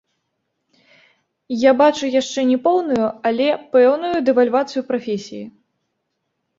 Я 1.69 1.75
бачу 1.83 2.05
яшчэ 2.21 2.47
не 2.53 2.57
поўную, 2.65 3.07
але 3.31 3.47
пэўную 3.79 4.17
дэвальвацыю 4.27 4.81
прафесіі. 4.93 5.45